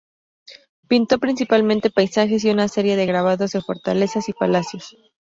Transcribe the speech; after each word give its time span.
Pintó 0.87 1.19
principalmente 1.19 1.91
paisajes 1.91 2.43
y 2.43 2.49
una 2.49 2.67
serie 2.69 2.95
de 2.95 3.05
grabados 3.05 3.51
de 3.51 3.61
fortalezas 3.61 4.29
y 4.29 4.33
palacios. 4.33 4.95